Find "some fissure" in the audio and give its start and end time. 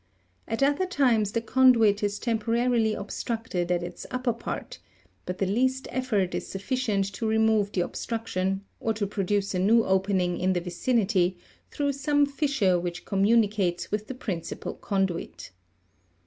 11.93-12.79